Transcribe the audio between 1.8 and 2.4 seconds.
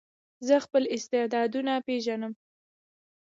پېژنم.